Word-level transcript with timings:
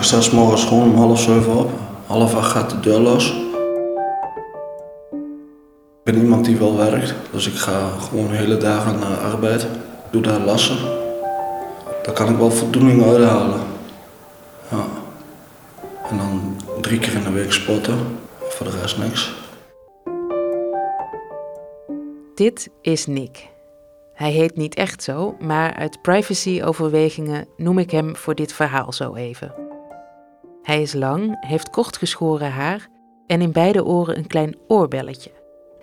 ik 0.00 0.06
sta 0.06 0.20
s 0.20 0.30
morgens 0.30 0.64
gewoon 0.64 0.90
om 0.90 0.96
half 0.96 1.20
zeven 1.20 1.56
op. 1.56 1.70
Half 2.06 2.34
acht 2.34 2.50
gaat 2.50 2.70
de 2.70 2.80
deur 2.80 2.98
los. 2.98 3.30
Ik 5.98 6.04
ben 6.04 6.16
iemand 6.16 6.44
die 6.44 6.56
wel 6.56 6.76
werkt, 6.76 7.14
dus 7.30 7.46
ik 7.46 7.54
ga 7.54 7.88
gewoon 8.08 8.30
hele 8.30 8.56
dagen 8.56 8.98
naar 8.98 9.16
arbeid. 9.16 9.66
Doe 10.10 10.22
daar 10.22 10.40
lassen. 10.40 10.76
Daar 12.02 12.14
kan 12.14 12.28
ik 12.28 12.36
wel 12.36 12.50
voldoening 12.50 13.04
uithalen. 13.04 13.60
Ja. 14.70 14.84
En 16.10 16.16
dan 16.16 16.56
drie 16.80 16.98
keer 16.98 17.14
in 17.14 17.22
de 17.22 17.32
week 17.32 17.52
sporten. 17.52 17.98
Voor 18.38 18.66
de 18.66 18.80
rest 18.80 18.98
niks. 18.98 19.32
Dit 22.34 22.70
is 22.80 23.06
Nick. 23.06 23.48
Hij 24.14 24.30
heet 24.30 24.56
niet 24.56 24.74
echt 24.74 25.02
zo, 25.02 25.36
maar 25.40 25.74
uit 25.74 26.02
privacy-overwegingen 26.02 27.46
noem 27.56 27.78
ik 27.78 27.90
hem 27.90 28.16
voor 28.16 28.34
dit 28.34 28.52
verhaal 28.52 28.92
zo 28.92 29.14
even. 29.14 29.69
Hij 30.62 30.82
is 30.82 30.92
lang, 30.92 31.36
heeft 31.46 31.70
kort 31.70 31.96
geschoren 31.96 32.52
haar 32.52 32.88
en 33.26 33.40
in 33.40 33.52
beide 33.52 33.84
oren 33.84 34.16
een 34.16 34.26
klein 34.26 34.56
oorbelletje. 34.66 35.30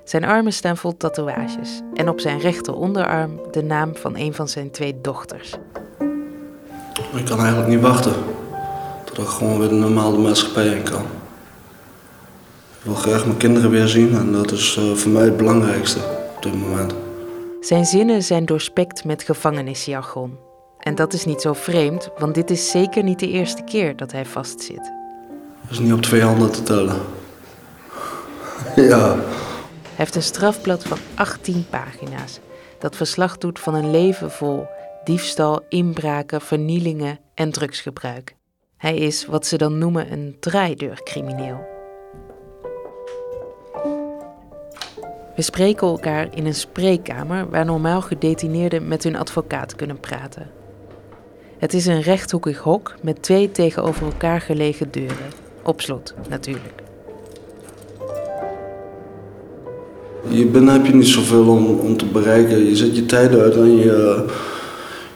Zijn 0.04 0.24
armen 0.24 0.54
staan 0.54 0.78
vol 0.78 0.98
tatoeages 0.98 1.82
en 1.94 2.10
op 2.10 2.20
zijn 2.20 2.40
rechteronderarm 2.40 3.40
de 3.52 3.64
naam 3.64 3.96
van 3.96 4.16
een 4.18 4.34
van 4.34 4.48
zijn 4.48 4.72
twee 4.72 5.02
dochters. 5.02 5.56
Ik 7.16 7.26
kan 7.26 7.40
eigenlijk 7.40 7.68
niet 7.68 7.82
wachten 7.82 8.14
tot 9.04 9.18
ik 9.18 9.26
gewoon 9.26 9.60
weer 9.60 9.70
de 9.70 9.76
normale 9.76 10.18
maatschappij 10.18 10.68
in 10.68 10.84
kan. 10.84 11.02
Ik 12.80 12.84
wil 12.84 12.94
graag 12.94 13.26
mijn 13.26 13.38
kinderen 13.38 13.70
weer 13.70 13.88
zien 13.88 14.16
en 14.16 14.32
dat 14.32 14.52
is 14.52 14.78
eh, 14.78 14.92
voor 14.94 15.12
mij 15.12 15.24
het 15.24 15.38
belangrijkste 15.38 16.00
op 16.36 16.44
dit 16.44 16.54
moment. 16.54 16.94
Zijn 17.60 17.86
zinnen 17.86 18.24
zijn 18.24 18.46
doorspekt 18.46 19.04
met 19.04 19.24
gevangenisjargon. 19.24 20.47
En 20.88 20.96
dat 20.96 21.14
is 21.14 21.26
niet 21.26 21.42
zo 21.42 21.54
vreemd, 21.54 22.10
want 22.18 22.36
dit 22.36 22.50
is 22.50 22.70
zeker 22.72 23.04
niet 23.04 23.20
de 23.20 23.30
eerste 23.30 23.64
keer 23.64 23.96
dat 23.96 24.12
hij 24.12 24.26
vastzit. 24.26 24.92
Dat 25.62 25.72
is 25.72 25.80
niet 25.80 25.94
op 25.94 26.02
twee 26.02 26.22
handen 26.22 26.52
te 26.52 26.64
tellen. 26.64 27.02
ja. 28.90 29.16
Hij 29.16 29.96
heeft 29.96 30.16
een 30.16 30.24
strafblad 30.24 30.84
van 30.84 30.98
18 31.16 31.66
pagina's 31.70 32.40
dat 32.80 32.96
verslag 32.96 33.38
doet 33.38 33.60
van 33.60 33.74
een 33.74 33.92
leven 33.92 34.32
vol 34.32 34.68
diefstal, 35.04 35.66
inbraken, 35.70 36.42
vernielingen 36.42 37.20
en 37.34 37.52
drugsgebruik. 37.52 38.36
Hij 38.78 38.96
is 38.96 39.26
wat 39.26 39.46
ze 39.46 39.58
dan 39.58 39.78
noemen 39.78 40.12
een 40.12 40.38
draaideurcrimineel. 40.40 41.68
We 45.36 45.42
spreken 45.42 45.88
elkaar 45.88 46.36
in 46.36 46.46
een 46.46 46.56
spreekkamer 46.56 47.50
waar 47.50 47.66
normaal 47.66 48.02
gedetineerden 48.02 48.88
met 48.88 49.04
hun 49.04 49.16
advocaat 49.16 49.76
kunnen 49.76 50.00
praten. 50.00 50.58
Het 51.58 51.74
is 51.74 51.86
een 51.86 52.02
rechthoekig 52.02 52.58
hok 52.58 52.96
met 53.02 53.22
twee 53.22 53.52
tegenover 53.52 54.06
elkaar 54.06 54.42
gelegen 54.42 54.92
deuren. 54.92 55.32
Op 55.64 55.82
slot, 55.82 56.14
natuurlijk. 56.30 56.84
Hier 60.28 60.52
binnen 60.52 60.74
heb 60.74 60.86
je 60.86 60.94
niet 60.94 61.08
zoveel 61.08 61.48
om, 61.48 61.80
om 61.80 61.98
te 61.98 62.06
bereiken. 62.06 62.66
Je 62.66 62.76
zet 62.76 62.96
je 62.96 63.06
tijd 63.06 63.36
uit 63.36 63.56
en 63.56 63.76
je, 63.76 63.86
je 63.86 64.26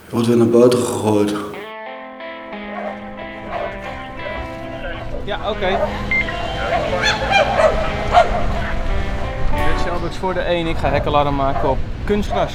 wordt 0.09 0.27
weer 0.27 0.37
naar 0.37 0.47
buiten 0.47 0.79
gegooid. 0.79 1.33
Ja, 5.23 5.49
oké. 5.49 5.79
Dit 10.01 10.11
is 10.11 10.17
voor 10.17 10.33
de 10.33 10.39
1. 10.39 10.67
Ik 10.67 10.77
ga 10.77 10.89
hekkelarm 10.89 11.35
maken 11.35 11.69
op 11.69 11.77
kunstgras. 12.05 12.53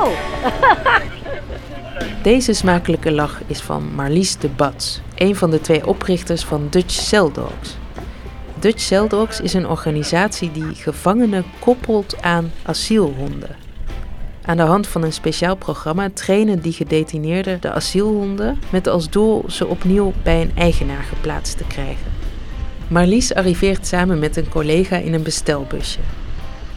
Deze 2.22 2.52
smakelijke 2.52 3.12
lach 3.12 3.40
is 3.46 3.60
van 3.60 3.94
Marlies 3.94 4.36
de 4.36 4.48
Bats, 4.48 5.00
een 5.14 5.36
van 5.36 5.50
de 5.50 5.60
twee 5.60 5.86
oprichters 5.86 6.44
van 6.44 6.66
Dutch 6.70 6.94
Cell 6.94 7.30
Dogs. 7.32 7.76
Dutch 8.58 8.80
Cell 8.80 9.08
Dogs 9.08 9.40
is 9.40 9.52
een 9.52 9.68
organisatie 9.68 10.52
die 10.52 10.74
gevangenen 10.74 11.44
koppelt 11.58 12.22
aan 12.22 12.52
asielhonden. 12.62 13.56
Aan 14.44 14.56
de 14.56 14.62
hand 14.62 14.86
van 14.86 15.02
een 15.02 15.12
speciaal 15.12 15.56
programma 15.56 16.08
trainen 16.14 16.60
die 16.60 16.72
gedetineerden 16.72 17.60
de 17.60 17.72
asielhonden 17.72 18.58
met 18.70 18.86
als 18.86 19.10
doel 19.10 19.44
ze 19.48 19.66
opnieuw 19.66 20.12
bij 20.22 20.40
een 20.40 20.52
eigenaar 20.54 21.02
geplaatst 21.02 21.58
te 21.58 21.64
krijgen. 21.64 22.12
Marlies 22.88 23.34
arriveert 23.34 23.86
samen 23.86 24.18
met 24.18 24.36
een 24.36 24.48
collega 24.48 24.96
in 24.96 25.14
een 25.14 25.22
bestelbusje. 25.22 26.00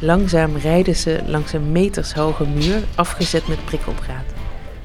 Langzaam 0.04 0.56
rijden 0.56 0.96
ze 0.96 1.20
langs 1.26 1.54
een 1.54 1.72
metershoge 1.72 2.48
muur 2.48 2.84
afgezet 2.96 3.48
met 3.48 3.66
prikkeldraad. 3.66 4.24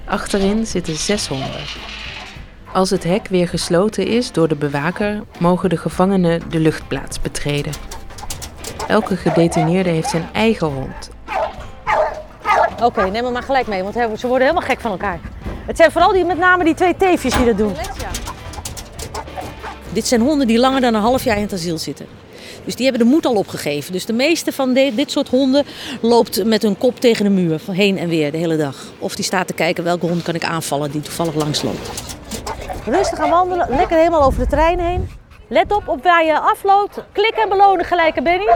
Achterin 0.04 0.66
zitten 0.66 0.94
zes 0.94 1.26
honden. 1.28 1.60
Als 2.72 2.90
het 2.90 3.04
hek 3.04 3.28
weer 3.28 3.48
gesloten 3.48 4.06
is 4.06 4.32
door 4.32 4.48
de 4.48 4.54
bewaker, 4.54 5.22
mogen 5.38 5.68
de 5.68 5.76
gevangenen 5.76 6.50
de 6.50 6.60
luchtplaats 6.60 7.20
betreden. 7.20 7.72
Elke 8.88 9.16
gedetineerde 9.16 9.90
heeft 9.90 10.08
zijn 10.08 10.28
eigen 10.32 10.66
hond. 10.66 11.10
Oké, 12.82 13.10
neem 13.10 13.24
hem 13.24 13.32
maar 13.32 13.42
gelijk 13.42 13.66
mee, 13.66 13.82
want 13.82 13.94
ze 13.94 14.26
worden 14.26 14.46
helemaal 14.48 14.68
gek 14.68 14.80
van 14.80 14.90
elkaar. 14.90 15.20
Het 15.66 15.76
zijn 15.76 15.92
vooral 15.92 16.12
die, 16.12 16.24
met 16.24 16.38
name 16.38 16.64
die 16.64 16.74
twee 16.74 16.96
teefjes 16.96 17.36
die 17.36 17.44
dat 17.44 17.58
doen. 17.58 17.74
Dit 19.92 20.06
zijn 20.06 20.20
honden 20.20 20.46
die 20.46 20.58
langer 20.58 20.80
dan 20.80 20.94
een 20.94 21.00
half 21.00 21.24
jaar 21.24 21.36
in 21.36 21.42
het 21.42 21.52
asiel 21.52 21.78
zitten. 21.78 22.06
Dus 22.64 22.74
die 22.74 22.86
hebben 22.86 23.06
de 23.06 23.12
moed 23.12 23.26
al 23.26 23.34
opgegeven. 23.34 23.92
Dus 23.92 24.06
de 24.06 24.12
meeste 24.12 24.52
van 24.52 24.72
dit 24.72 25.10
soort 25.10 25.28
honden 25.28 25.64
loopt 26.00 26.44
met 26.44 26.62
hun 26.62 26.78
kop 26.78 27.00
tegen 27.00 27.24
de 27.24 27.30
muur, 27.30 27.58
van 27.58 27.74
heen 27.74 27.98
en 27.98 28.08
weer 28.08 28.32
de 28.32 28.38
hele 28.38 28.56
dag. 28.56 28.92
Of 28.98 29.14
die 29.14 29.24
staat 29.24 29.46
te 29.46 29.52
kijken 29.52 29.84
welke 29.84 30.06
hond 30.06 30.22
kan 30.22 30.34
ik 30.34 30.44
aanvallen 30.44 30.90
die 30.90 31.00
toevallig 31.00 31.34
langs 31.34 31.62
loopt. 31.62 31.90
Rustig 32.84 33.18
gaan 33.18 33.30
wandelen, 33.30 33.66
lekker 33.70 33.96
helemaal 33.96 34.22
over 34.22 34.40
de 34.40 34.46
trein 34.46 34.80
heen. 34.80 35.08
Let 35.48 35.72
op 35.72 35.88
op 35.88 36.02
waar 36.02 36.24
je 36.24 36.38
afloopt. 36.38 37.04
Klik 37.12 37.34
en 37.42 37.48
belonen 37.48 37.84
gelijke 37.84 38.22
Benny. 38.22 38.48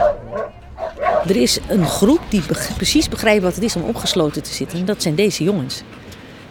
Er 1.27 1.35
is 1.35 1.59
een 1.69 1.85
groep 1.85 2.19
die 2.29 2.41
precies 2.75 3.09
begrijpt 3.09 3.43
wat 3.43 3.55
het 3.55 3.63
is 3.63 3.75
om 3.75 3.83
opgesloten 3.83 4.43
te 4.43 4.53
zitten. 4.53 4.79
En 4.79 4.85
dat 4.85 5.01
zijn 5.01 5.15
deze 5.15 5.43
jongens. 5.43 5.83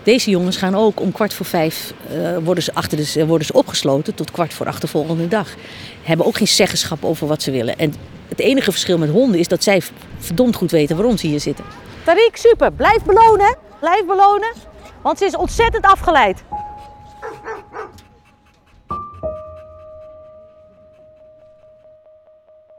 Deze 0.02 0.30
jongens 0.30 0.56
gaan 0.56 0.74
ook 0.74 1.00
om 1.00 1.12
kwart 1.12 1.34
voor 1.34 1.46
vijf 1.46 1.94
uh, 2.12 2.38
worden, 2.38 2.64
ze 2.64 2.74
achter 2.74 2.98
de, 2.98 3.26
worden 3.26 3.46
ze 3.46 3.52
opgesloten 3.52 4.14
tot 4.14 4.30
kwart 4.30 4.54
voor 4.54 4.66
acht 4.66 4.80
de 4.80 4.86
volgende 4.86 5.28
dag. 5.28 5.48
Hebben 6.02 6.26
ook 6.26 6.36
geen 6.36 6.48
zeggenschap 6.48 7.04
over 7.04 7.26
wat 7.26 7.42
ze 7.42 7.50
willen. 7.50 7.78
En 7.78 7.94
het 8.28 8.40
enige 8.40 8.70
verschil 8.70 8.98
met 8.98 9.10
honden 9.10 9.40
is 9.40 9.48
dat 9.48 9.62
zij 9.62 9.82
verdomd 10.18 10.56
goed 10.56 10.70
weten 10.70 10.96
waarom 10.96 11.16
ze 11.16 11.26
hier 11.26 11.40
zitten. 11.40 11.64
Tariq, 12.04 12.32
super. 12.32 12.72
Blijf 12.72 13.02
belonen. 13.04 13.56
Blijf 13.80 14.04
belonen. 14.06 14.52
Want 15.02 15.18
ze 15.18 15.24
is 15.24 15.36
ontzettend 15.36 15.84
afgeleid. 15.84 16.42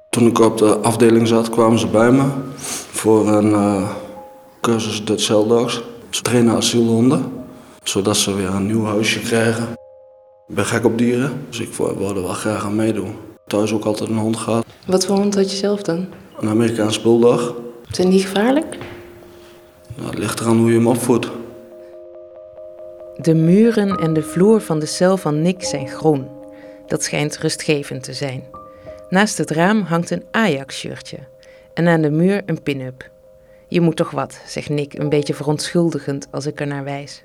Toen 0.09 0.27
ik 0.27 0.39
op 0.39 0.57
de 0.57 0.77
afdeling 0.77 1.27
zat, 1.27 1.49
kwamen 1.49 1.79
ze 1.79 1.87
bij 1.87 2.11
me 2.11 2.23
voor 2.91 3.27
een 3.27 3.49
uh, 3.49 3.89
cursus 4.61 5.05
Dutch 5.05 5.23
Cell 5.23 5.47
Dogs. 5.47 5.81
Ze 6.13 6.21
trainen 6.21 6.55
asielhonden, 6.55 7.31
zodat 7.83 8.17
ze 8.17 8.35
weer 8.35 8.47
een 8.49 8.65
nieuw 8.65 8.85
huisje 8.85 9.19
krijgen. 9.19 9.63
Ik 10.47 10.55
ben 10.55 10.65
gek 10.65 10.85
op 10.85 10.97
dieren, 10.97 11.45
dus 11.49 11.59
ik 11.59 11.73
wilde 11.73 12.05
er 12.05 12.21
wel 12.21 12.33
graag 12.33 12.65
aan 12.65 12.75
meedoen. 12.75 13.15
Thuis 13.47 13.73
ook 13.73 13.85
altijd 13.85 14.09
een 14.09 14.17
hond 14.17 14.37
gehad. 14.37 14.65
Wat 14.85 15.05
voor 15.05 15.15
hond 15.15 15.35
had 15.35 15.51
je 15.51 15.57
zelf 15.57 15.81
dan? 15.81 16.07
Een 16.39 16.49
Amerikaans 16.49 17.01
bulldog. 17.01 17.55
Zijn 17.91 18.09
die 18.09 18.19
gevaarlijk? 18.19 18.77
Nou, 19.95 20.09
het 20.09 20.19
ligt 20.19 20.39
eraan 20.39 20.57
hoe 20.57 20.69
je 20.69 20.77
hem 20.77 20.87
opvoedt. 20.87 21.29
De 23.15 23.33
muren 23.33 23.97
en 23.97 24.13
de 24.13 24.23
vloer 24.23 24.61
van 24.61 24.79
de 24.79 24.85
cel 24.85 25.17
van 25.17 25.41
Nick 25.41 25.63
zijn 25.63 25.87
groen. 25.87 26.27
Dat 26.87 27.03
schijnt 27.03 27.37
rustgevend 27.37 28.03
te 28.03 28.13
zijn. 28.13 28.43
Naast 29.09 29.37
het 29.37 29.51
raam 29.51 29.81
hangt 29.81 30.09
een 30.09 30.23
Ajax-shirtje 30.31 31.17
en 31.73 31.87
aan 31.87 32.01
de 32.01 32.11
muur 32.11 32.41
een 32.45 32.63
pin-up. 32.63 33.11
Je 33.73 33.81
moet 33.81 33.95
toch 33.95 34.11
wat, 34.11 34.41
zegt 34.45 34.69
Nick 34.69 34.93
een 34.93 35.09
beetje 35.09 35.33
verontschuldigend 35.33 36.27
als 36.31 36.45
ik 36.45 36.59
er 36.59 36.67
naar 36.67 36.83
wijs. 36.83 37.23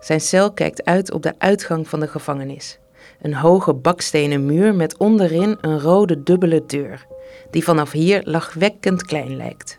Zijn 0.00 0.20
cel 0.20 0.52
kijkt 0.52 0.84
uit 0.84 1.12
op 1.12 1.22
de 1.22 1.34
uitgang 1.38 1.88
van 1.88 2.00
de 2.00 2.08
gevangenis. 2.08 2.78
Een 3.20 3.34
hoge 3.34 3.74
bakstenen 3.74 4.46
muur 4.46 4.74
met 4.74 4.96
onderin 4.96 5.58
een 5.60 5.80
rode 5.80 6.22
dubbele 6.22 6.66
deur, 6.66 7.06
die 7.50 7.64
vanaf 7.64 7.90
hier 7.90 8.22
lachwekkend 8.24 9.02
klein 9.04 9.36
lijkt. 9.36 9.78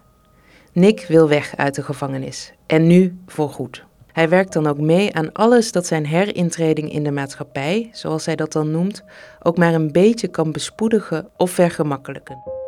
Nick 0.72 1.06
wil 1.08 1.28
weg 1.28 1.58
uit 1.58 1.76
de 1.76 1.84
gevangenis, 1.84 2.54
en 2.66 2.88
nu 2.88 3.18
voorgoed. 3.26 3.84
Hij 4.12 4.30
werkt 4.30 4.54
dan 4.54 4.68
ook 4.68 4.80
mee 4.80 5.16
aan 5.16 5.32
alles 5.32 5.72
dat 5.72 5.86
zijn 5.86 6.06
herintreding 6.06 6.92
in 6.92 7.04
de 7.04 7.12
maatschappij, 7.12 7.90
zoals 7.92 8.26
hij 8.26 8.36
dat 8.36 8.52
dan 8.52 8.72
noemt, 8.72 9.04
ook 9.44 9.58
maar 9.58 9.74
een 9.74 9.92
beetje 9.92 10.28
kan 10.28 10.52
bespoedigen 10.52 11.30
of 11.38 11.52
vergemakkelijken. 11.52 12.63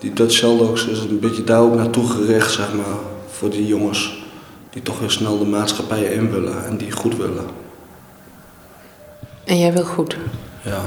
Die 0.00 0.12
Dutch 0.12 0.34
Cell 0.34 0.56
Dogs 0.56 0.86
is 0.86 0.98
een 0.98 1.20
beetje 1.20 1.44
daar 1.44 1.60
ook 1.60 1.74
naartoe 1.74 2.08
gericht, 2.08 2.52
zeg 2.52 2.74
maar, 2.74 2.96
voor 3.26 3.50
die 3.50 3.66
jongens 3.66 4.22
die 4.70 4.82
toch 4.82 4.98
weer 4.98 5.10
snel 5.10 5.38
de 5.38 5.44
maatschappij 5.44 6.02
in 6.02 6.30
willen 6.30 6.64
en 6.64 6.76
die 6.76 6.90
goed 6.90 7.16
willen. 7.16 7.44
En 9.44 9.58
jij 9.58 9.72
wil 9.72 9.84
goed? 9.84 10.16
Ja, 10.62 10.80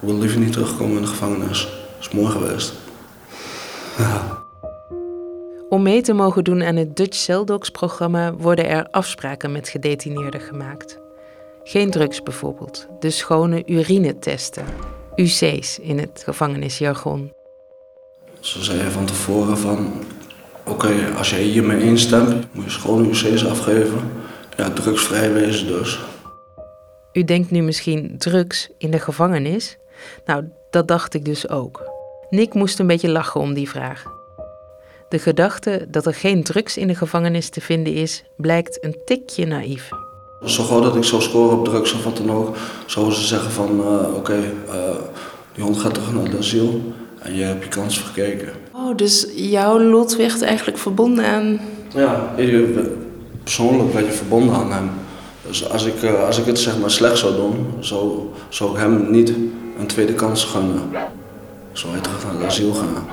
ik 0.00 0.08
wil 0.08 0.18
liever 0.18 0.40
niet 0.40 0.52
terugkomen 0.52 0.96
in 0.96 1.02
de 1.02 1.08
gevangenis. 1.08 1.60
Dat 1.60 2.00
is 2.00 2.10
mooi 2.10 2.30
geweest. 2.30 2.72
Ja. 3.98 4.44
Om 5.68 5.82
mee 5.82 6.00
te 6.02 6.12
mogen 6.12 6.44
doen 6.44 6.62
aan 6.62 6.76
het 6.76 6.96
Dutch 6.96 7.16
Cell 7.16 7.44
Dogs 7.44 7.70
programma 7.70 8.34
worden 8.34 8.68
er 8.68 8.88
afspraken 8.90 9.52
met 9.52 9.68
gedetineerden 9.68 10.40
gemaakt. 10.40 10.98
Geen 11.64 11.90
drugs 11.90 12.22
bijvoorbeeld, 12.22 12.86
de 13.00 13.10
schone 13.10 13.62
urinetesten, 13.66 14.64
UC's 15.16 15.78
in 15.78 15.98
het 15.98 16.22
gevangenisjargon. 16.24 17.35
Ze 18.46 18.64
zeiden 18.64 18.92
van 18.92 19.04
tevoren 19.04 19.58
van, 19.58 19.92
oké, 20.64 20.94
als 21.16 21.30
jij 21.30 21.42
hiermee 21.42 21.82
instemt, 21.82 22.54
moet 22.54 22.64
je 22.64 22.70
schone 22.70 23.08
UC's 23.08 23.44
afgeven. 23.44 23.98
Ja, 24.56 24.70
drugsvrij 24.70 25.32
wezen 25.32 25.66
dus. 25.66 25.98
U 27.12 27.24
denkt 27.24 27.50
nu 27.50 27.62
misschien 27.62 28.14
drugs 28.18 28.68
in 28.78 28.90
de 28.90 28.98
gevangenis? 28.98 29.76
Nou, 30.26 30.44
dat 30.70 30.88
dacht 30.88 31.14
ik 31.14 31.24
dus 31.24 31.48
ook. 31.48 31.90
Nick 32.30 32.54
moest 32.54 32.78
een 32.78 32.86
beetje 32.86 33.08
lachen 33.08 33.40
om 33.40 33.54
die 33.54 33.68
vraag. 33.68 34.04
De 35.08 35.18
gedachte 35.18 35.86
dat 35.90 36.06
er 36.06 36.14
geen 36.14 36.42
drugs 36.42 36.76
in 36.76 36.86
de 36.86 36.94
gevangenis 36.94 37.48
te 37.48 37.60
vinden 37.60 37.92
is, 37.92 38.24
blijkt 38.36 38.84
een 38.84 38.96
tikje 39.04 39.46
naïef. 39.46 39.88
Zo 40.44 40.64
gauw 40.64 40.80
dat 40.80 40.96
ik 40.96 41.04
zou 41.04 41.22
scoren 41.22 41.58
op 41.58 41.64
drugs 41.64 41.92
of 41.92 42.04
wat 42.04 42.16
dan 42.16 42.30
ook, 42.30 42.56
zouden 42.86 43.14
ze 43.14 43.26
zeggen 43.26 43.50
van, 43.50 43.80
eh, 43.80 44.14
oké, 44.14 44.52
eh, 44.68 44.96
die 45.54 45.64
hond 45.64 45.78
gaat 45.78 45.94
terug 45.94 46.12
naar 46.12 46.24
het 46.24 46.38
asiel 46.38 46.94
en 47.26 47.34
je 47.34 47.44
hebt 47.44 47.62
je 47.64 47.68
kans 47.70 47.98
verkeken. 48.00 48.52
Oh, 48.72 48.96
dus 48.96 49.26
jouw 49.34 49.80
lot 49.80 50.16
werd 50.16 50.42
eigenlijk 50.42 50.78
verbonden 50.78 51.24
aan... 51.26 51.60
Ja, 51.94 52.32
je- 52.36 52.94
persoonlijk 53.42 53.92
werd 53.92 54.06
je 54.06 54.12
verbonden 54.12 54.54
aan 54.54 54.72
hem. 54.72 54.90
Dus 55.46 55.70
als 55.70 55.84
ik, 55.84 56.02
eh, 56.02 56.24
als 56.26 56.38
ik 56.38 56.46
het 56.46 56.58
zeg 56.58 56.78
maar 56.78 56.90
slecht 56.90 57.18
zou 57.18 57.34
doen, 57.34 57.66
zou, 57.80 58.18
zou 58.48 58.70
ik 58.72 58.76
hem 58.78 59.10
niet 59.10 59.28
een 59.78 59.86
tweede 59.86 60.14
kans 60.14 60.44
gunnen. 60.44 60.80
Zou 61.72 61.92
hij 61.92 62.00
terug 62.02 62.24
naar 62.24 62.34
het 62.34 62.44
asiel 62.44 62.72
gaan. 62.74 63.06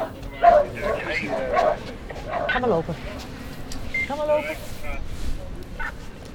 Ga 2.48 2.59
maar 2.59 2.69
lopen. 2.69 2.95
Ga 4.07 4.16
maar 4.16 4.27
lopen. 4.27 4.56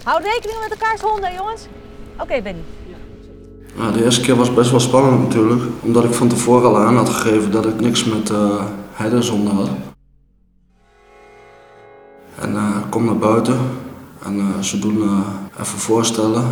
Hou 0.02 0.22
rekening 0.22 0.58
met 0.60 0.70
elkaars 0.70 1.00
honden, 1.00 1.34
jongens. 1.34 1.62
Oké, 2.20 2.40
Benny. 2.42 2.60
Ja, 3.76 3.90
de 3.90 4.04
eerste 4.04 4.20
keer 4.20 4.36
was 4.36 4.54
best 4.54 4.70
wel 4.70 4.80
spannend 4.80 5.22
natuurlijk, 5.22 5.62
omdat 5.80 6.04
ik 6.04 6.12
van 6.12 6.28
tevoren 6.28 6.68
al 6.68 6.78
aan 6.78 6.96
had 6.96 7.08
gegeven 7.08 7.50
dat 7.50 7.66
ik 7.66 7.80
niks 7.80 8.04
met 8.04 8.30
uh, 8.30 8.62
herdershonden 8.92 9.54
had. 9.54 9.68
En 12.40 12.56
eh, 12.56 12.76
ik 12.84 12.90
kom 12.90 13.04
naar 13.04 13.18
buiten 13.18 13.58
en 14.24 14.38
eh, 14.38 14.62
ze 14.62 14.78
doen 14.78 15.02
eh, 15.02 15.60
even 15.60 15.78
voorstellen. 15.78 16.44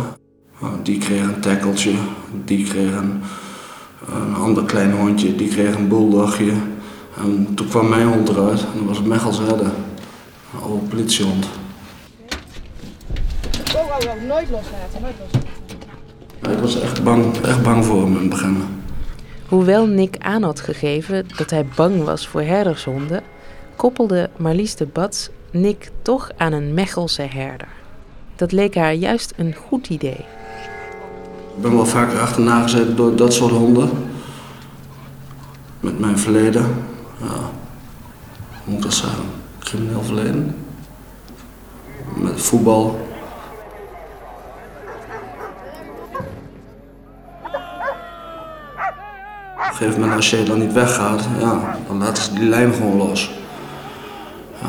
Die 0.83 0.97
kreeg 0.97 1.21
een 1.21 1.39
tackeltje, 1.39 1.93
die 2.45 2.65
kreeg 2.65 2.91
een, 2.91 3.21
een 4.13 4.35
ander 4.35 4.63
klein 4.63 4.91
hondje, 4.91 5.35
die 5.35 5.49
kreeg 5.49 5.75
een 5.75 5.87
bulldogje. 5.87 6.51
En 7.17 7.53
toen 7.55 7.67
kwam 7.67 7.89
mijn 7.89 8.07
hond 8.07 8.29
eruit 8.29 8.59
en 8.59 8.77
dat 8.77 8.87
was 8.87 9.01
Mechels 9.01 9.37
herder, 9.37 9.65
een 9.65 10.61
oude 10.63 10.85
politiehond. 10.85 11.47
Oh, 13.75 13.81
oh, 13.81 14.27
nooit 14.27 14.49
loslaten, 14.49 15.01
nooit 15.01 15.15
loslaten. 15.19 15.56
Ik 16.41 16.59
was 16.61 16.79
echt 16.79 17.03
bang, 17.03 17.37
echt 17.37 17.63
bang 17.63 17.85
voor 17.85 18.01
hem 18.01 18.13
in 18.13 18.19
het 18.19 18.29
begin. 18.29 18.57
Hoewel 19.47 19.85
Nick 19.85 20.15
aan 20.19 20.43
had 20.43 20.59
gegeven 20.59 21.27
dat 21.37 21.49
hij 21.49 21.65
bang 21.75 22.03
was 22.03 22.27
voor 22.27 22.41
herdershonden, 22.41 23.23
koppelde 23.75 24.29
Marlies 24.37 24.75
de 24.75 24.85
Bats 24.85 25.29
Nick 25.51 25.89
toch 26.01 26.29
aan 26.37 26.53
een 26.53 26.73
Mechelse 26.73 27.21
herder. 27.21 27.67
Dat 28.35 28.51
leek 28.51 28.75
haar 28.75 28.93
juist 28.93 29.33
een 29.37 29.55
goed 29.67 29.89
idee. 29.89 30.25
Ik 31.55 31.61
ben 31.61 31.75
wel 31.75 31.85
vaker 31.85 32.19
achterna 32.19 32.61
gezeten 32.61 32.95
door 32.95 33.15
dat 33.15 33.33
soort 33.33 33.51
honden. 33.51 33.89
Met 35.79 35.99
mijn 35.99 36.17
verleden. 36.19 36.65
Ja. 37.19 37.27
Hoe 37.27 37.49
moet 38.63 38.77
ik 38.77 38.81
dat 38.81 38.93
zeggen? 38.93 39.23
Crimineel 39.59 40.03
verleden. 40.03 40.55
Met 42.15 42.41
voetbal. 42.41 43.06
Een 49.79 49.83
gegeven 49.83 49.99
moment 49.99 50.17
als 50.17 50.29
je 50.29 50.43
dan 50.43 50.59
niet 50.59 50.73
weggaat, 50.73 51.23
ja, 51.39 51.77
dan 51.87 51.97
laten 51.97 52.23
ze 52.23 52.33
die 52.33 52.49
lijn 52.49 52.73
gewoon 52.73 52.97
los. 52.97 53.31
Ja. 54.61 54.67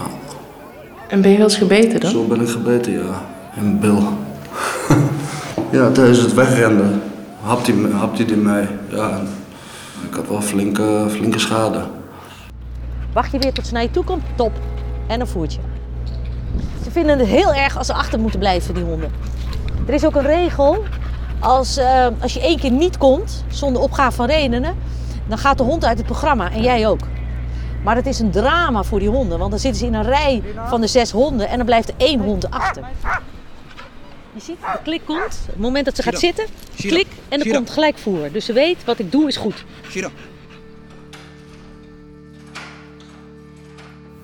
En 1.08 1.20
ben 1.20 1.31
je 1.31 1.37
wel 1.37 1.46
eens 1.46 1.56
gebeten 1.56 2.00
dan? 2.00 2.10
Zo 2.10 2.25
ben 2.25 2.40
ik 2.40 2.49
gebeten, 2.49 2.93
ja. 2.93 3.22
In 3.56 3.62
mijn 3.62 3.78
bil. 3.78 4.02
ja, 5.81 5.90
tijdens 5.90 6.19
het 6.19 6.34
wegrennen 6.34 7.02
hapt 7.40 7.66
hij, 7.66 7.76
hapt 7.93 8.19
hij 8.19 8.26
die 8.26 8.37
mij. 8.37 8.69
Ja, 8.88 9.20
ik 10.08 10.14
had 10.14 10.28
wel 10.28 10.40
flinke, 10.40 11.06
flinke 11.08 11.38
schade. 11.38 11.84
Wacht 13.12 13.32
je 13.32 13.38
weer 13.38 13.52
tot 13.52 13.66
ze 13.66 13.72
naar 13.72 13.82
je 13.82 13.90
toe 13.90 14.04
komt? 14.04 14.22
Top. 14.34 14.52
En 15.06 15.20
een 15.20 15.26
voertje. 15.26 15.61
Ze 16.84 16.90
vinden 16.90 17.19
het 17.19 17.28
heel 17.28 17.54
erg 17.54 17.78
als 17.78 17.87
ze 17.87 17.93
achter 17.93 18.19
moeten 18.19 18.38
blijven, 18.38 18.75
die 18.75 18.84
honden. 18.84 19.11
Er 19.87 19.94
is 19.94 20.04
ook 20.04 20.14
een 20.14 20.26
regel. 20.26 20.84
Als, 21.40 21.76
eh, 21.76 22.06
als 22.20 22.35
je 22.35 22.40
één 22.40 22.58
keer 22.58 22.70
niet 22.70 22.99
komt, 22.99 23.44
zonder 23.49 23.82
opgave 23.82 24.17
van 24.17 24.26
redenen, 24.26 24.76
dan 25.29 25.38
gaat 25.38 25.58
de 25.58 25.64
hond 25.64 25.85
uit 25.85 25.99
het 25.99 26.06
programma 26.06 26.50
en 26.52 26.62
jij 26.62 26.88
ook. 26.88 27.00
Maar 27.85 27.96
het 27.96 28.06
is 28.06 28.19
een 28.19 28.31
drama 28.31 28.82
voor 28.82 28.99
die 28.99 29.08
honden, 29.08 29.38
want 29.38 29.50
dan 29.50 29.61
zitten 29.61 29.81
ze 29.81 29.87
in 29.87 29.94
een 29.94 30.05
rij 30.05 30.43
van 30.69 30.81
de 30.81 30.87
zes 30.87 31.11
honden 31.11 31.49
en 31.49 31.56
dan 31.56 31.67
blijft 31.67 31.88
er 31.88 31.94
één 31.96 32.20
hond 32.20 32.50
achter. 32.50 32.82
Je 34.35 34.40
ziet, 34.40 34.56
de 34.73 34.79
klik 34.82 35.00
komt. 35.05 35.38
Op 35.43 35.46
het 35.46 35.58
moment 35.58 35.85
dat 35.85 35.96
ze 35.96 36.02
gaat 36.02 36.19
zitten, 36.19 36.44
klik 36.76 37.06
en 37.29 37.40
er 37.40 37.55
komt 37.55 37.70
gelijk 37.70 37.99
voer. 37.99 38.32
Dus 38.32 38.44
ze 38.44 38.52
weet, 38.52 38.85
wat 38.85 38.99
ik 38.99 39.12
doe 39.12 39.29
is 39.29 39.37
goed. 39.37 39.64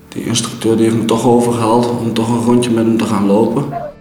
Die 0.09 0.25
instructeur 0.25 0.77
die 0.77 0.85
heeft 0.85 0.97
me 0.97 1.05
toch 1.05 1.27
overgehaald 1.27 1.87
om 1.87 2.15
toch 2.15 2.29
een 2.29 2.45
rondje 2.45 2.71
met 2.71 2.85
hem 2.85 2.97
te 2.97 3.05
gaan 3.05 3.27
lopen. 3.27 3.93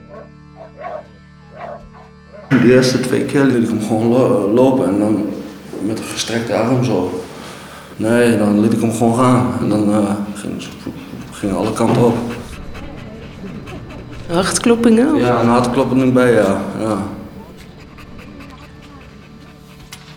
De 2.61 2.73
eerste 2.73 2.99
twee 2.99 3.23
keer 3.23 3.43
liet 3.43 3.63
ik 3.63 3.69
hem 3.69 3.81
gewoon 3.87 4.07
lo- 4.07 4.51
lopen 4.53 4.87
en 4.87 4.99
dan 4.99 5.25
met 5.85 5.99
een 5.99 6.05
gestrekte 6.05 6.55
arm 6.55 6.83
zo. 6.83 7.23
Nee, 7.95 8.37
dan 8.37 8.61
liet 8.61 8.73
ik 8.73 8.81
hem 8.81 8.91
gewoon 8.93 9.15
gaan 9.15 9.53
en 9.61 9.69
dan 9.69 9.89
uh, 9.89 9.97
ging, 10.33 10.53
ging 11.31 11.53
alle 11.53 11.73
kanten 11.73 12.05
op. 12.05 12.15
Hartkloppingen? 14.31 15.15
Ja, 15.15 15.41
een 15.41 15.47
hartkloppen 15.47 15.99
er 15.99 16.11
bij, 16.11 16.31
ja. 16.31 16.61
ja. 16.79 16.97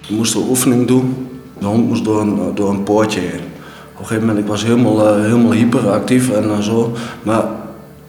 We 0.08 0.14
moesten 0.14 0.40
een 0.40 0.48
oefening 0.48 0.86
doen. 0.86 1.28
De 1.58 1.66
hond 1.66 1.88
moest 1.88 2.04
door 2.04 2.20
een, 2.20 2.38
door 2.54 2.70
een 2.70 2.82
poortje 2.82 3.20
heen. 3.20 3.40
Op 3.92 3.98
een 4.00 4.06
gegeven 4.06 4.26
moment, 4.26 4.38
ik 4.44 4.50
was 4.50 4.64
helemaal, 4.64 5.18
uh, 5.18 5.22
helemaal 5.24 5.52
hyperactief 5.52 6.30
en 6.30 6.44
uh, 6.44 6.58
zo. 6.58 6.92
Maar 7.22 7.42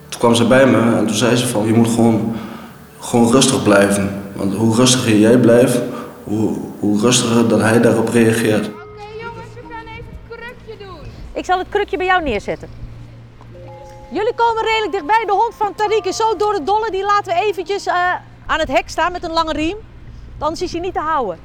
toen 0.08 0.20
kwam 0.20 0.34
ze 0.34 0.46
bij 0.46 0.66
me 0.66 0.96
en 0.96 1.06
toen 1.06 1.16
zei 1.16 1.36
ze 1.36 1.46
van, 1.46 1.66
je 1.66 1.72
moet 1.72 1.88
gewoon, 1.88 2.32
gewoon 3.00 3.30
rustig 3.32 3.62
blijven. 3.62 4.22
Want 4.32 4.54
hoe 4.54 4.74
rustiger 4.74 5.18
jij 5.18 5.38
blijft, 5.38 5.80
hoe, 6.24 6.56
hoe 6.78 7.00
rustiger 7.00 7.48
dat 7.48 7.60
hij 7.60 7.80
daarop 7.80 8.08
reageert. 8.08 8.66
Oké 8.66 9.02
jongens, 9.20 9.54
we 9.54 9.60
gaan 9.70 9.86
even 9.86 10.04
het 10.08 10.28
krukje 10.28 10.84
doen. 10.84 11.10
Ik 11.32 11.44
zal 11.44 11.58
het 11.58 11.66
krukje 11.68 11.96
bij 11.96 12.06
jou 12.06 12.22
neerzetten. 12.22 12.68
Jullie 14.10 14.34
komen 14.34 14.64
redelijk 14.64 14.92
dichtbij. 14.92 15.24
De 15.26 15.32
hond 15.32 15.54
van 15.56 15.72
Tariq 15.72 16.06
is 16.06 16.16
zo 16.16 16.36
door 16.36 16.52
de 16.52 16.62
dolle. 16.62 16.90
Die 16.90 17.04
laten 17.04 17.34
we 17.34 17.40
eventjes 17.40 17.86
uh, 17.86 17.94
aan 18.46 18.58
het 18.58 18.68
hek 18.68 18.88
staan 18.88 19.12
met 19.12 19.24
een 19.24 19.32
lange 19.32 19.52
riem. 19.52 19.76
Anders 20.38 20.62
is 20.62 20.72
hij 20.72 20.80
niet 20.80 20.94
te 20.94 21.00
houden. 21.00 21.38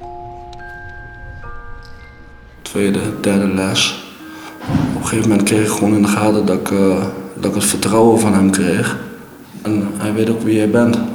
Tweede, 2.62 3.20
derde 3.20 3.48
les. 3.48 4.04
Op 4.94 5.00
een 5.00 5.06
gegeven 5.06 5.28
moment 5.28 5.48
kreeg 5.48 5.66
ik 5.66 5.72
gewoon 5.72 5.94
in 5.94 6.02
de 6.02 6.08
gaten 6.08 6.46
dat 6.46 6.58
ik, 6.58 6.70
uh, 6.70 7.04
dat 7.34 7.50
ik 7.50 7.54
het 7.54 7.64
vertrouwen 7.64 8.20
van 8.20 8.34
hem 8.34 8.50
kreeg. 8.50 8.98
En 9.62 9.90
hij 9.96 10.12
weet 10.12 10.30
ook 10.30 10.40
wie 10.40 10.56
jij 10.56 10.70
bent. 10.70 11.13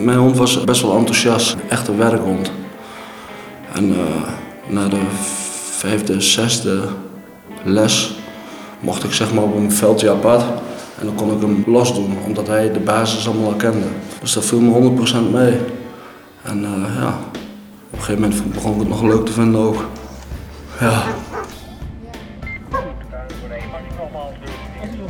Mijn 0.00 0.18
hond 0.18 0.36
was 0.36 0.64
best 0.64 0.82
wel 0.82 0.96
enthousiast, 0.96 1.56
echt 1.68 1.88
een 1.88 1.96
werkhond. 1.96 2.50
En 3.72 3.88
uh, 3.88 3.98
na 4.66 4.88
de 4.88 5.00
vijfde, 5.70 6.20
zesde 6.20 6.82
les 7.62 8.14
mocht 8.80 9.04
ik 9.04 9.12
zeg 9.12 9.34
maar 9.34 9.44
op 9.44 9.56
een 9.56 9.72
veldje 9.72 10.10
apart. 10.10 10.42
En 10.98 11.06
dan 11.06 11.14
kon 11.14 11.32
ik 11.32 11.40
hem 11.40 11.64
los 11.66 11.94
doen, 11.94 12.18
omdat 12.26 12.46
hij 12.46 12.72
de 12.72 12.80
basis 12.80 13.28
allemaal 13.28 13.46
al 13.46 13.56
kende. 13.56 13.86
Dus 14.20 14.32
dat 14.32 14.44
viel 14.44 14.60
me 14.60 14.96
100% 15.28 15.32
mee. 15.32 15.60
En 16.42 16.58
uh, 16.58 16.94
ja, 16.96 17.18
op 17.90 17.98
een 17.98 18.02
gegeven 18.02 18.20
moment 18.20 18.52
begon 18.54 18.72
ik 18.72 18.78
het 18.78 18.88
nog 18.88 19.02
leuk 19.02 19.26
te 19.26 19.32
vinden 19.32 19.60
ook. 19.60 19.84
Ja. 20.80 21.02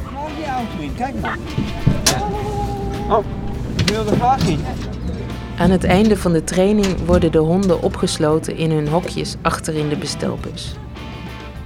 Graag 0.07 0.37
die 0.37 0.47
auto 0.47 0.79
in, 0.81 0.95
kijk 0.95 1.21
maar. 1.21 1.39
Oh, 3.09 3.25
ik 3.91 3.97
wilde 3.97 4.17
graag 4.17 4.49
in. 4.49 4.61
Aan 5.59 5.71
het 5.71 5.85
einde 5.85 6.17
van 6.17 6.33
de 6.33 6.45
training 6.45 7.07
worden 7.07 7.33
de 7.33 7.39
honden 7.39 7.83
opgesloten 7.83 8.57
in 8.57 8.71
hun 8.71 8.89
hokjes 8.89 9.37
achter 9.43 9.75
in 9.75 9.89
de 9.89 9.97
bestelbus. 9.97 10.75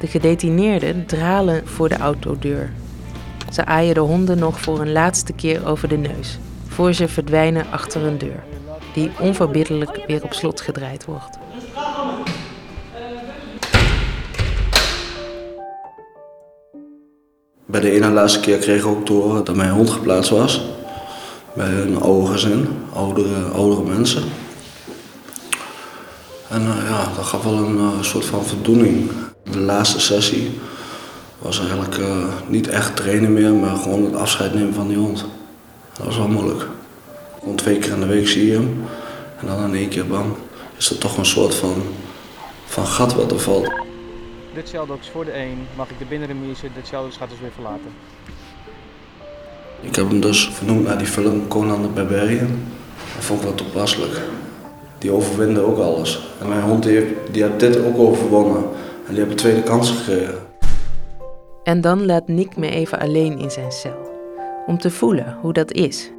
De 0.01 0.07
gedetineerden 0.07 1.07
dralen 1.07 1.67
voor 1.67 1.89
de 1.89 1.97
autodeur. 1.97 2.73
Ze 3.53 3.65
aaien 3.65 3.95
de 3.95 4.01
honden 4.01 4.39
nog 4.39 4.61
voor 4.61 4.81
een 4.81 4.93
laatste 4.93 5.33
keer 5.33 5.67
over 5.67 5.89
de 5.89 5.97
neus, 5.97 6.39
voor 6.69 6.93
ze 6.93 7.09
verdwijnen 7.09 7.67
achter 7.71 8.03
een 8.03 8.19
deur, 8.19 8.45
die 8.95 9.11
onverbiddelijk 9.21 10.05
weer 10.07 10.23
op 10.23 10.33
slot 10.33 10.61
gedraaid 10.61 11.05
wordt. 11.05 11.39
Bij 17.67 17.81
de 17.81 17.91
ene 17.91 18.11
laatste 18.11 18.41
keer 18.41 18.59
kreeg 18.59 18.81
ik 18.81 18.87
ook 18.87 19.07
te 19.07 19.13
horen 19.13 19.45
dat 19.45 19.57
mijn 19.57 19.71
hond 19.71 19.91
geplaatst 19.91 20.31
was. 20.31 20.74
Bij 21.55 21.73
een 21.73 22.01
oude 22.01 22.27
gezin, 22.27 22.69
oudere, 22.93 23.45
oudere 23.45 23.83
mensen. 23.83 24.23
En 26.49 26.61
eh, 26.61 26.89
ja, 26.89 27.13
dat 27.17 27.25
gaf 27.25 27.43
wel 27.43 27.53
een 27.53 27.79
eh, 27.79 28.03
soort 28.03 28.25
van 28.25 28.45
voldoening. 28.45 29.11
De 29.51 29.59
laatste 29.59 30.01
sessie 30.01 30.61
was 31.39 31.59
eigenlijk 31.59 31.99
eh, 31.99 32.27
niet 32.49 32.69
echt 32.69 32.97
trainen 32.97 33.33
meer, 33.33 33.53
maar 33.53 33.77
gewoon 33.77 34.05
het 34.05 34.15
afscheid 34.15 34.55
nemen 34.55 34.75
van 34.75 34.89
die 34.89 34.97
hond. 34.97 35.27
Dat 35.93 36.07
was 36.07 36.17
wel 36.17 36.29
moeilijk. 36.29 36.67
Gewoon 37.39 37.57
twee 37.57 37.79
keer 37.79 37.93
in 37.93 38.01
de 38.01 38.07
week 38.07 38.29
zie 38.29 38.47
je 38.47 38.53
hem. 38.53 38.85
En 39.41 39.47
dan 39.47 39.65
in 39.65 39.75
één 39.75 39.89
keer 39.89 40.07
bam, 40.07 40.37
is 40.77 40.91
er 40.91 40.99
toch 40.99 41.17
een 41.17 41.27
soort 41.27 41.55
van, 41.55 41.83
van 42.65 42.87
gat 42.87 43.15
wat 43.15 43.33
er 43.33 43.41
valt. 43.41 43.73
Dutch 44.55 44.69
Shelldogs 44.69 45.11
voor 45.11 45.25
de 45.25 45.31
1. 45.31 45.67
Mag 45.77 45.91
ik 45.91 45.99
de 45.99 46.05
binnenremise. 46.05 46.69
Dutch 46.75 46.89
Shelldogs 46.89 47.17
gaat 47.17 47.31
dus 47.31 47.41
weer 47.41 47.53
verlaten. 47.55 47.91
Ik 49.85 49.97
heb 49.97 50.09
hem 50.09 50.21
dus 50.21 50.49
vernoemd 50.49 50.85
naar 50.85 50.99
die 50.99 51.07
film 51.07 51.49
Conan 51.49 51.83
de 51.83 51.89
Barbarian. 51.89 52.63
Dat 53.15 53.25
vond 53.25 53.41
ik 53.41 53.47
wel 53.47 53.55
toepasselijk. 53.55 54.21
Die 54.99 55.11
overwinde 55.11 55.61
ook 55.61 55.79
alles. 55.79 56.29
En 56.41 56.49
mijn 56.49 56.63
hond 56.63 56.83
die 56.83 56.93
heeft, 56.93 57.13
die 57.31 57.43
heeft 57.43 57.61
dit 57.61 57.85
ook 57.85 57.99
overwonnen. 57.99 58.63
En 59.07 59.15
die 59.15 59.19
heeft 59.19 59.31
een 59.31 59.37
tweede 59.37 59.63
kans 59.63 59.91
gekregen. 59.91 60.39
En 61.63 61.81
dan 61.81 62.07
laat 62.07 62.29
Nick 62.29 62.57
me 62.57 62.71
even 62.71 62.99
alleen 62.99 63.39
in 63.39 63.51
zijn 63.51 63.73
cel. 63.73 64.13
Om 64.67 64.79
te 64.79 64.91
voelen 64.91 65.37
hoe 65.41 65.53
dat 65.53 65.73
is. 65.73 66.11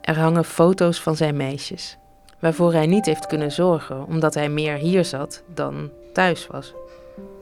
Er 0.00 0.18
hangen 0.18 0.44
foto's 0.44 1.00
van 1.00 1.16
zijn 1.16 1.36
meisjes. 1.36 1.98
Waarvoor 2.38 2.72
hij 2.72 2.86
niet 2.86 3.06
heeft 3.06 3.26
kunnen 3.26 3.52
zorgen, 3.52 4.06
omdat 4.06 4.34
hij 4.34 4.48
meer 4.48 4.74
hier 4.74 5.04
zat 5.04 5.42
dan 5.54 5.90
thuis 6.12 6.46
was. 6.46 6.74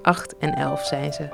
Acht 0.02 0.34
en 0.38 0.54
elf 0.54 0.84
zijn 0.84 1.12
ze. 1.12 1.28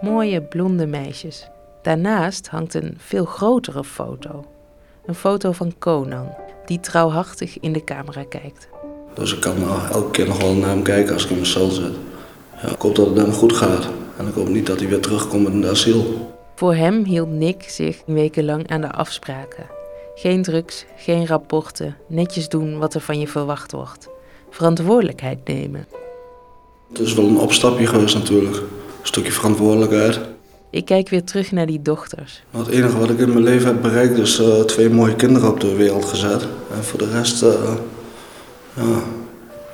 Mooie 0.00 0.42
blonde 0.42 0.86
meisjes. 0.86 1.48
Daarnaast 1.84 2.48
hangt 2.48 2.74
een 2.74 2.94
veel 2.98 3.24
grotere 3.24 3.84
foto. 3.84 4.44
Een 5.06 5.14
foto 5.14 5.52
van 5.52 5.74
Conan, 5.78 6.34
die 6.66 6.80
trouwhartig 6.80 7.60
in 7.60 7.72
de 7.72 7.84
camera 7.84 8.24
kijkt. 8.28 8.68
Dus 9.14 9.34
ik 9.34 9.40
kan 9.40 9.60
nou 9.60 9.88
elke 9.90 10.10
keer 10.10 10.26
nog 10.26 10.42
wel 10.42 10.54
naar 10.54 10.68
hem 10.68 10.82
kijken 10.82 11.14
als 11.14 11.24
ik 11.24 11.30
in 11.30 11.36
mijn 11.36 11.46
cel 11.46 11.70
zit. 11.70 11.92
Ja, 12.62 12.68
ik 12.68 12.80
hoop 12.80 12.94
dat 12.96 13.06
het 13.06 13.16
hem 13.16 13.32
goed 13.32 13.52
gaat. 13.52 13.88
En 14.16 14.26
ik 14.26 14.34
hoop 14.34 14.48
niet 14.48 14.66
dat 14.66 14.78
hij 14.80 14.88
weer 14.88 15.00
terugkomt 15.00 15.48
in 15.48 15.62
het 15.62 15.70
asiel. 15.70 16.32
Voor 16.54 16.74
hem 16.74 17.04
hield 17.04 17.30
Nick 17.30 17.62
zich 17.62 18.02
wekenlang 18.06 18.68
aan 18.70 18.80
de 18.80 18.92
afspraken. 18.92 19.66
Geen 20.14 20.42
drugs, 20.42 20.84
geen 20.96 21.26
rapporten, 21.26 21.96
netjes 22.06 22.48
doen 22.48 22.78
wat 22.78 22.94
er 22.94 23.00
van 23.00 23.18
je 23.18 23.28
verwacht 23.28 23.72
wordt. 23.72 24.08
Verantwoordelijkheid 24.50 25.38
nemen. 25.44 25.86
Het 26.88 26.98
is 26.98 27.14
wel 27.14 27.24
een 27.24 27.38
opstapje 27.38 27.86
geweest 27.86 28.14
natuurlijk. 28.14 28.56
Een 28.56 28.66
stukje 29.02 29.32
verantwoordelijkheid. 29.32 30.20
Ik 30.74 30.84
kijk 30.84 31.08
weer 31.08 31.24
terug 31.24 31.52
naar 31.52 31.66
die 31.66 31.82
dochters. 31.82 32.42
Maar 32.50 32.62
het 32.62 32.70
enige 32.70 32.98
wat 32.98 33.10
ik 33.10 33.18
in 33.18 33.28
mijn 33.28 33.44
leven 33.44 33.66
heb 33.66 33.82
bereikt 33.82 34.18
is 34.18 34.38
eh, 34.38 34.60
twee 34.60 34.90
mooie 34.90 35.14
kinderen 35.14 35.48
op 35.48 35.60
de 35.60 35.74
wereld 35.74 36.04
gezet. 36.04 36.42
En 36.70 36.84
voor 36.84 36.98
de 36.98 37.10
rest, 37.10 37.42
eh, 37.42 37.48
ja, 38.74 38.82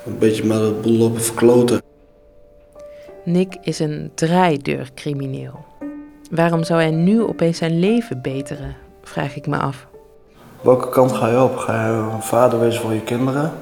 een 0.06 0.18
beetje 0.18 0.44
met 0.44 0.58
de 0.58 0.78
boel 0.82 0.92
lopen 0.92 1.20
verkloten. 1.20 1.82
Nick 3.24 3.56
is 3.62 3.78
een 3.78 4.10
draaideurcrimineel. 4.14 5.64
Waarom 6.30 6.64
zou 6.64 6.80
hij 6.80 6.90
nu 6.90 7.22
opeens 7.22 7.58
zijn 7.58 7.78
leven 7.78 8.22
beteren? 8.22 8.76
Vraag 9.02 9.36
ik 9.36 9.46
me 9.46 9.56
af. 9.56 9.86
Welke 10.60 10.88
kant 10.88 11.12
ga 11.12 11.28
je 11.28 11.42
op? 11.42 11.56
Ga 11.56 11.86
je 11.86 11.92
een 11.92 12.22
vader 12.22 12.60
wezen 12.60 12.80
voor 12.80 12.92
je 12.92 13.02
kinderen? 13.02 13.52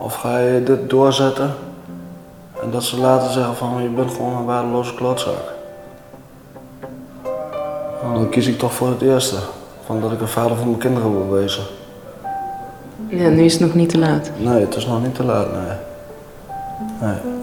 Of 0.00 0.14
ga 0.14 0.38
je 0.38 0.62
dit 0.62 0.90
doorzetten? 0.90 1.54
En 2.62 2.70
dat 2.70 2.84
ze 2.84 2.98
later 2.98 3.30
zeggen 3.30 3.56
van 3.56 3.82
je 3.82 3.88
bent 3.88 4.10
gewoon 4.10 4.36
een 4.36 4.44
waardeloze 4.44 4.94
klootzak. 4.94 5.56
Nou, 8.02 8.14
dan 8.14 8.28
kies 8.28 8.46
ik 8.46 8.58
toch 8.58 8.72
voor 8.74 8.88
het 8.88 9.02
eerste. 9.02 9.36
Van 9.84 10.00
dat 10.00 10.12
ik 10.12 10.20
een 10.20 10.28
vader 10.28 10.56
voor 10.56 10.66
mijn 10.66 10.78
kinderen 10.78 11.12
wil 11.12 11.30
wezen. 11.30 11.62
Ja, 13.08 13.28
nu 13.28 13.44
is 13.44 13.52
het 13.52 13.62
nog 13.62 13.74
niet 13.74 13.88
te 13.88 13.98
laat. 13.98 14.30
Nee, 14.38 14.60
het 14.60 14.76
is 14.76 14.86
nog 14.86 15.02
niet 15.02 15.14
te 15.14 15.24
laat, 15.24 15.46
nee. 15.52 15.76
Nee. 17.00 17.37